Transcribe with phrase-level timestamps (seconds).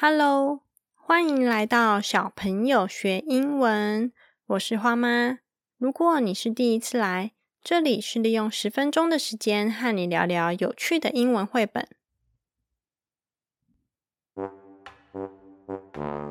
[0.00, 0.60] Hello，
[0.94, 4.12] 欢迎来到小朋友学英文。
[4.46, 5.40] 我是花妈。
[5.76, 7.32] 如果你是第一次来，
[7.64, 11.88] 这里是利用十分钟的时间和你聊聊有趣的英文绘本。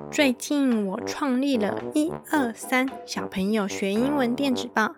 [0.09, 4.95] 最近我创立了一二三小朋友学英文电子报。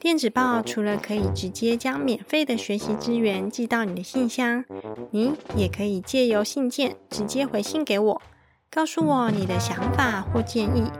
[0.00, 4.64] 电子报除了可以直接将免费的学习资源寄到你的信箱，
[5.10, 8.22] 你也可以借由信件直接回信给我，
[8.70, 10.90] 告诉我你的想法或建议，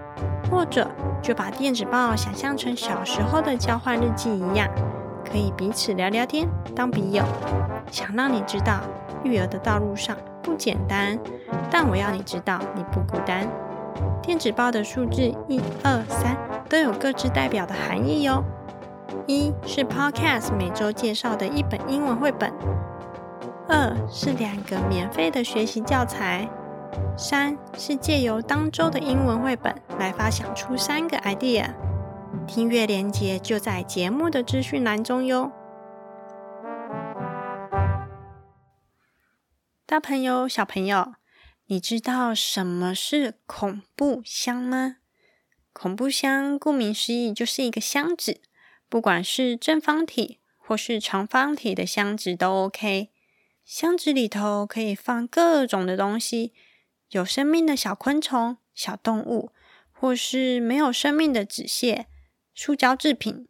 [0.50, 0.88] 或者
[1.20, 4.68] 就把电子报想象成小时候的交换日记一样，
[5.24, 7.24] 可以彼此聊聊天，当笔友。
[7.90, 8.80] 想让你知道，
[9.24, 11.18] 育儿的道路上不简单，
[11.70, 13.48] 但我要你知道你不孤单。
[14.22, 16.36] 电子报的数字一二三
[16.68, 18.44] 都有各自代表的含义哟。
[19.26, 22.52] 一是 Podcast 每周介绍的一本英文绘本，
[23.68, 26.48] 二是两个免费的学习教材，
[27.16, 31.74] 三是借由当周的英文绘本来发想出三个 idea。
[32.46, 35.52] 听阅连接就在节目的资讯栏中哟。
[39.86, 41.14] 大朋友、小朋友，
[41.66, 44.96] 你知道什么是恐怖箱吗？
[45.72, 48.40] 恐怖箱顾名思义就是一个箱子。
[48.88, 53.10] 不管是正方体或是长方体的箱子都 OK。
[53.64, 56.54] 箱子里头可以放各种的东西，
[57.10, 59.52] 有生命的小昆虫、小动物，
[59.92, 62.06] 或是没有生命的纸屑、
[62.54, 63.46] 塑胶制品。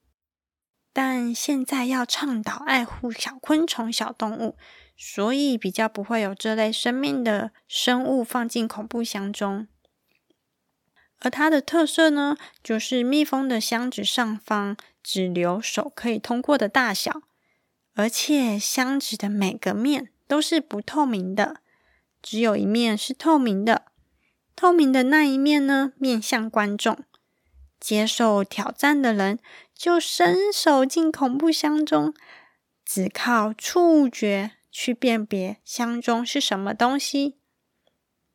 [0.92, 4.56] 但现在要倡导爱护小昆虫、小动物，
[4.96, 9.68] 所以比较不会有这类生命的生物放进恐怖箱中。
[11.20, 17.22] 而它的特色呢，就是密封的箱子上方只留手可以通过的大小，
[17.94, 21.56] 而且箱子的每个面都是不透明的，
[22.22, 23.86] 只有一面是透明的。
[24.54, 27.04] 透明的那一面呢，面向观众，
[27.80, 29.40] 接受挑战的人
[29.74, 32.14] 就伸手进恐怖箱中，
[32.84, 37.38] 只靠触觉去辨别箱中是什么东西。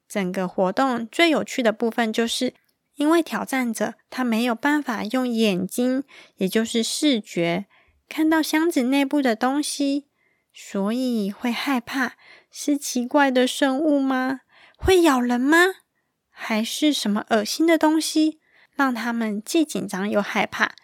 [0.09, 2.53] 整个活动最有趣的部分就是。
[2.96, 6.04] 因为挑战者他没有办法用眼睛，
[6.36, 7.66] 也就是视觉
[8.08, 10.08] 看到箱子内部的东西，
[10.54, 12.14] 所以会害怕。
[12.52, 14.42] 是奇怪的生物吗？
[14.78, 15.58] 会咬人吗？
[16.30, 18.40] 还是什么恶心的东西，
[18.76, 20.76] 让他们既紧张又害怕，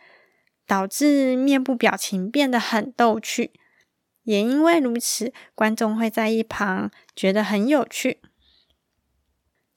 [0.66, 3.52] 导致面部表情变得很逗趣。
[4.24, 8.20] 也因为如此，观众会在一旁觉得很有趣。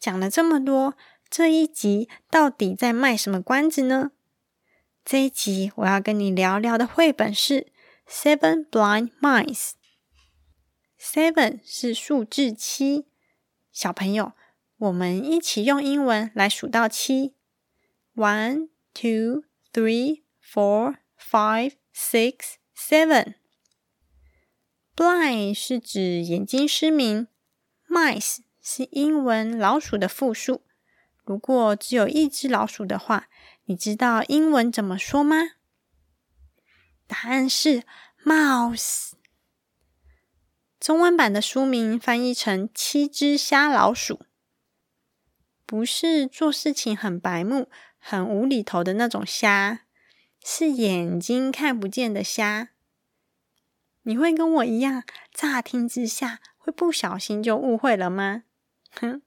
[0.00, 0.94] 讲了这么多。
[1.34, 4.10] 这一集到底在卖什么关子呢？
[5.02, 7.54] 这一集我要跟你聊聊的绘本是
[8.06, 9.70] 《Seven Blind Mice》。
[11.00, 13.06] Seven 是数字七，
[13.72, 14.34] 小朋友，
[14.76, 17.32] 我们一起用英文来数到七
[18.14, 23.36] ：One, two, three, four, five, six, seven。
[24.94, 27.26] Blind 是指眼睛失明
[27.88, 30.60] ，Mice 是英文老鼠的复数。
[31.24, 33.28] 如果只有一只老鼠的话，
[33.66, 35.36] 你知道英文怎么说吗？
[37.06, 37.84] 答案是
[38.24, 39.12] mouse。
[40.80, 44.14] 中文版的书名翻译成《七只瞎老鼠》，
[45.64, 49.82] 不是做事情很白目、很无厘头的那种瞎，
[50.44, 52.70] 是眼睛看不见的瞎。
[54.02, 58.42] 你会跟我一样，乍听之下会不小心就误会了吗？
[58.90, 59.22] 哼。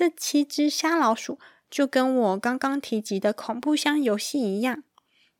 [0.00, 1.38] 这七只瞎老鼠
[1.68, 4.82] 就跟我刚刚提及的恐怖箱游戏一样，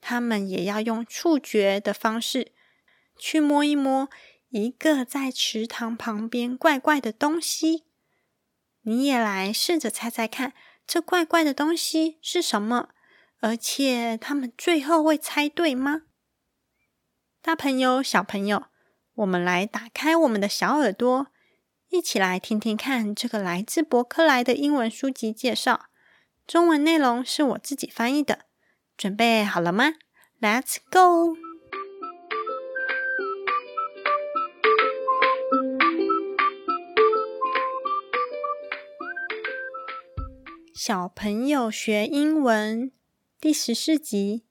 [0.02, 2.52] 他们也要用触觉的方式
[3.16, 4.10] 去摸一摸
[4.50, 7.86] 一个在池塘旁边怪怪的东西。
[8.82, 10.52] 你也来试着猜猜看，
[10.86, 12.90] 这怪怪的东西是什么？
[13.38, 16.02] 而且他们最后会猜对吗？
[17.40, 18.64] 大朋友、小朋友，
[19.14, 21.28] 我们来打开我们的小耳朵。
[21.90, 25.86] 一起来听听看这个来自博客来的英文书籍介绍，
[26.46, 28.46] 中文内容是我自己翻译的。
[28.96, 29.94] 准备好了吗
[30.40, 31.36] ？Let's go！
[40.72, 42.92] 小朋友学英文
[43.40, 44.44] 第十四集，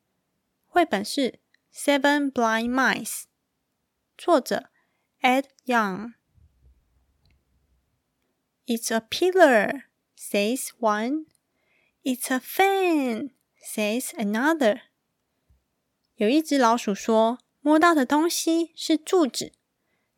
[0.68, 1.22] 绘本是
[1.74, 3.22] 《Seven Blind Mice》，
[4.18, 4.70] 作者
[5.22, 6.19] Ed Young。
[8.69, 9.85] It's a pillar,
[10.17, 11.27] says one.
[12.03, 13.31] It's a fan,
[13.63, 14.81] says another.
[16.17, 19.53] 有一只老鼠说：“摸到的东西是柱子。”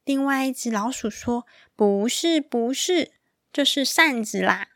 [0.04, 3.12] 另外一只老鼠说：“不是，不是，
[3.52, 4.68] 就是扇子啦。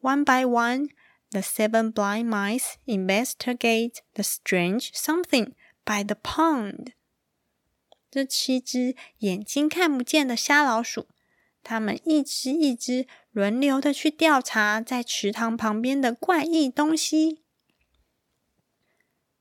[0.00, 0.90] One by one,
[1.30, 5.52] the seven blind mice investigate the strange something
[5.84, 6.92] by the pond.
[8.10, 11.08] 这七只眼睛看不见的瞎老鼠，
[11.69, 17.43] 他们一只一只轮流的去调查在池塘旁边的怪异东西。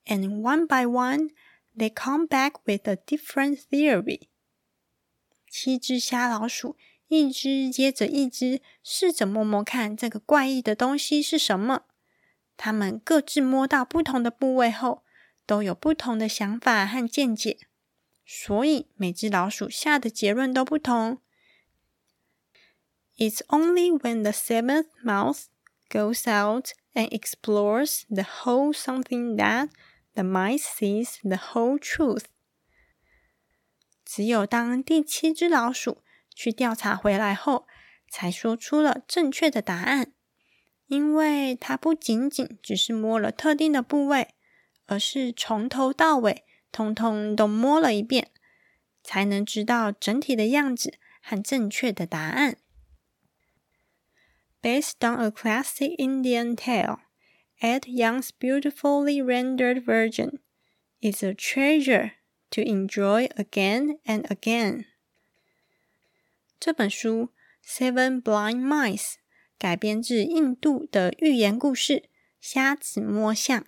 [0.07, 1.31] And one by one,
[1.77, 4.23] they come back with a different theory.
[5.49, 6.77] 七只瞎老鼠。
[7.07, 11.85] 一只接着一只，试着摸摸看这个怪异的东西是什么。
[12.57, 15.05] 他们各自摸到不同的部位后，
[15.47, 17.59] 都有不同的想法和见解，
[18.25, 21.21] 所以每只老鼠下的结论都不同。
[23.17, 25.47] It's only when the seventh mouse
[25.91, 29.69] goes out and explores the whole something that
[30.15, 32.25] the mice sees the whole truth。
[34.05, 36.03] 只有当第七只老鼠。
[36.39, 37.67] 去调查回来后，
[38.11, 40.13] 才说出了正确的答案。
[40.87, 44.35] 因为它不仅仅只是摸了特定的部位，
[44.85, 48.31] 而是从头到尾通通都摸了一遍，
[49.03, 52.59] 才能知道整体的样子和正确的答案。
[54.66, 57.00] Based on a classic Indian tale,
[57.62, 60.40] Ed Young's beautifully rendered version
[61.02, 62.12] is a treasure
[62.52, 64.86] to enjoy again and again.
[66.60, 67.30] 这本书《
[67.66, 68.98] Seven Blind Mice》
[69.58, 71.94] 改编自印度的寓言故事《
[72.40, 73.62] 瞎子摸象》，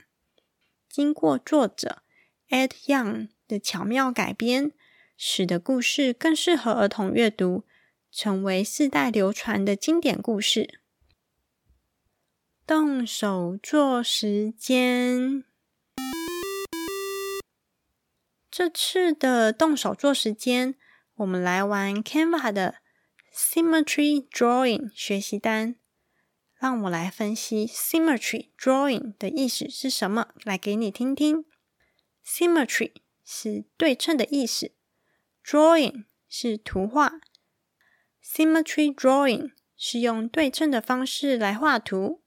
[0.88, 2.04] 经过作者
[2.50, 4.72] Ed Young 的巧妙改编，
[5.18, 7.64] 使得故事更适合儿童阅读，
[8.12, 10.80] 成为世代流传的经典故事。
[12.69, 15.43] 动手做时间，
[18.51, 20.75] 这次的动手做时间。
[21.15, 22.75] 我们来玩 Canva 的
[23.33, 25.77] Symmetry Drawing 学习单。
[26.59, 31.47] 让我来分析 Symmetry Drawing 的意思是什么，来给你听听。
[32.23, 32.93] Symmetry
[33.25, 34.73] 是对称的意思
[35.43, 37.15] ，Drawing 是图画。
[38.23, 42.21] Symmetry Drawing 是用对称的方式来画图。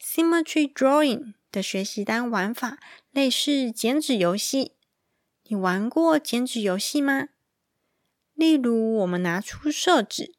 [0.00, 2.78] Symmetry Drawing 的学习单玩法
[3.10, 4.72] 类似剪纸游戏。
[5.44, 7.28] 你玩过剪纸游戏吗？
[8.34, 10.34] 例如，我们拿出色纸，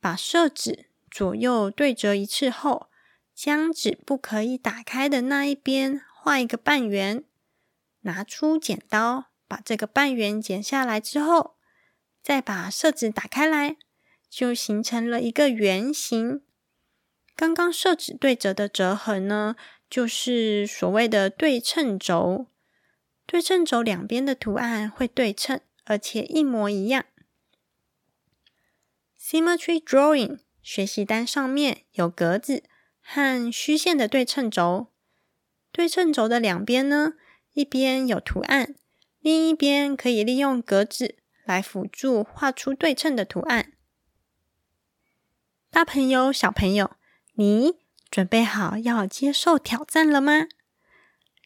[0.00, 2.88] 把色纸左右对折一次后，
[3.34, 7.22] 将纸不可以打开的那一边画一个半圆。
[8.00, 11.56] 拿出剪刀，把这个半圆剪下来之后，
[12.22, 13.76] 再把色纸打开来，
[14.28, 16.42] 就形成了一个圆形。
[17.36, 19.54] 刚刚设置对折的折痕呢，
[19.90, 22.46] 就是所谓的对称轴。
[23.26, 27.04] 对称轴两边的图案会对称，而且一模一样。
[29.20, 32.62] Symmetry Drawing 学习单上面有格子
[33.02, 34.92] 和虚线的对称轴。
[35.72, 37.14] 对称轴的两边呢，
[37.52, 38.74] 一边有图案，
[39.20, 43.72] 另一边可以利用格子来辅助画出对称的图案。
[45.68, 46.96] 大朋友、小朋友，
[47.38, 47.74] 你
[48.10, 50.46] 准备好要接受挑战了吗？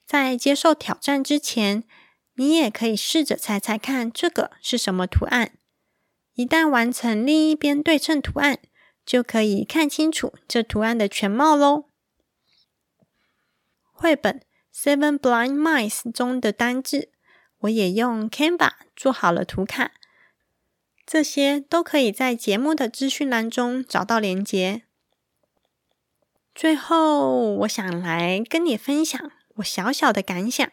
[0.07, 1.85] 在接受挑战之前，
[2.35, 5.53] 你也可以试着猜猜看，这个是什么图案。
[6.35, 8.59] 一旦完成另一边对称图案，
[9.05, 11.87] 就可以看清楚这图案的全貌喽。
[13.93, 14.41] 绘本
[14.83, 17.11] 《Seven Blind Mice》中的单字，
[17.59, 19.93] 我也用 Canva 做好了图卡，
[21.05, 24.85] 这些都可以在节目的资讯栏中找到连结。
[26.55, 30.71] 最后，我想来跟你分享我小小的感想。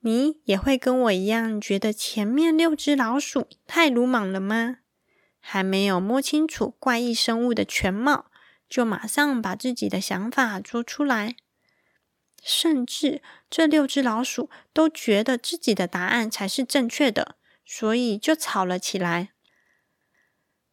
[0.00, 4.78] 你也会跟我一样觉得前面六只老鼠太鲁莽了吗？
[5.40, 8.30] 还没有摸清楚怪异生物的全貌，
[8.68, 11.34] 就马上把自己的想法说出来，
[12.42, 19.30] 甚至这六只老鼠都觉得自己的答案才是正确的，所以就吵了起来。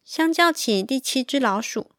[0.04, 1.90] 相较起第七只老鼠，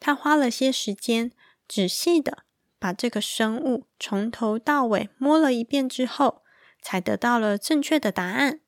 [0.00, 1.30] 他花了些时间，
[1.68, 2.44] 仔细的。
[2.82, 6.42] 把这个生物从头到尾摸了一遍之后，
[6.80, 8.60] 才得到了正确的答案。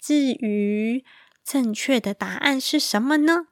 [0.00, 1.04] 至于
[1.44, 3.46] 正确的答案是什么呢？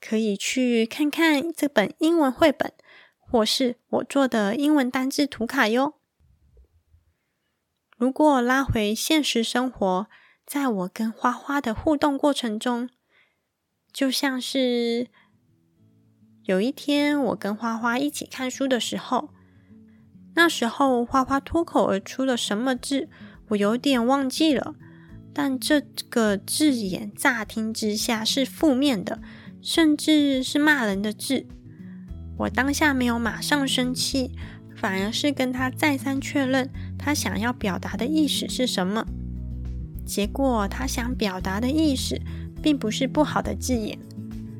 [0.00, 2.74] 可以去看看这本英文绘本，
[3.20, 5.94] 或是我做的英文单字图卡哟。
[7.96, 10.08] 如果拉回现实生活，
[10.44, 12.90] 在我跟花花的互动过程中，
[13.92, 15.08] 就像是。
[16.44, 19.30] 有一天，我跟花花一起看书的时候，
[20.34, 23.08] 那时候花花脱口而出了什么字，
[23.50, 24.74] 我有点忘记了。
[25.32, 25.80] 但这
[26.10, 29.22] 个字眼乍听之下是负面的，
[29.62, 31.46] 甚至是骂人的字。
[32.38, 34.32] 我当下没有马上生气，
[34.74, 36.68] 反而是跟他再三确认
[36.98, 39.06] 他想要表达的意思是什么。
[40.04, 42.20] 结果他想表达的意思
[42.62, 43.98] 并不是不好的字眼，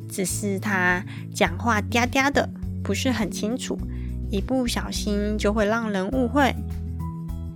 [0.09, 2.49] 只是他讲话嗲嗲的，
[2.83, 3.79] 不是很清楚，
[4.31, 6.55] 一不小心就会让人误会。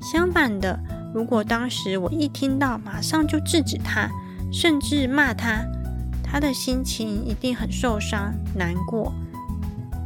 [0.00, 0.78] 相反的。
[1.14, 4.10] 如果当时我一听到，马上就制止他，
[4.52, 5.64] 甚至骂他，
[6.22, 9.14] 他的心情一定很受伤、难过，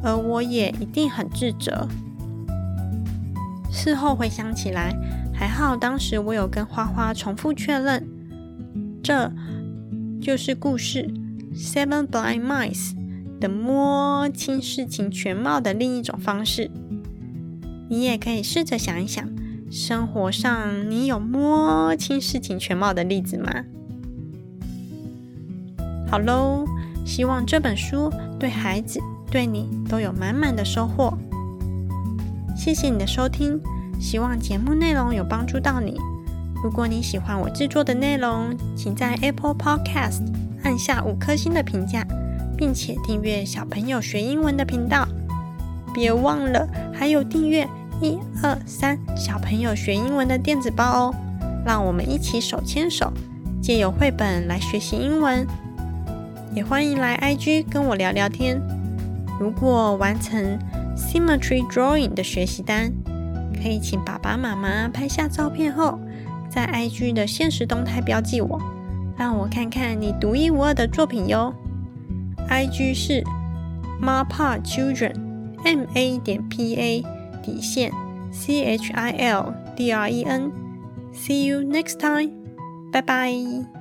[0.04, 1.88] 而我也一定很自责。
[3.72, 4.94] 事后回想起来，
[5.34, 8.06] 还好当时我有跟花花重复确认，
[9.02, 9.32] 这
[10.20, 11.08] 就是故事
[11.56, 12.92] 《Seven Blind Mice》
[13.38, 16.70] 的摸清事情全貌的另一种方式。
[17.88, 19.28] 你也可以试着想一想。
[19.70, 23.64] 生活上，你有摸清事情全貌的例子吗？
[26.10, 26.64] 好喽，
[27.06, 29.00] 希望这本书对孩子、
[29.30, 31.16] 对你都有满满的收获。
[32.56, 33.60] 谢谢你的收听，
[34.00, 35.96] 希望节目内容有帮助到你。
[36.62, 40.22] 如果你喜欢我制作的内容，请在 Apple Podcast
[40.62, 42.06] 按下五颗星的评价，
[42.56, 45.06] 并且订阅小朋友学英文的频道。
[45.94, 47.68] 别忘了还有订阅。
[48.02, 51.14] 一二三，小朋友学英文的电子报哦，
[51.66, 53.12] 让我们一起手牵手，
[53.60, 55.46] 借由绘本来学习英文。
[56.54, 58.58] 也欢迎来 IG 跟我聊聊天。
[59.38, 60.58] 如果完成
[60.96, 62.90] Symmetry Drawing 的学习单，
[63.62, 65.99] 可以请爸爸妈妈拍下照片后，
[66.50, 68.60] 在 IG 的现实动态标记我，
[69.16, 71.54] 让我看看你独一无二的作品哟。
[72.48, 73.22] IG 是
[74.02, 77.04] Mapa Children，M A 点 P A。
[77.42, 77.90] 底线
[78.30, 80.52] ，C H I L D R E N。
[81.14, 82.30] See you next time.
[82.92, 83.79] 拜拜。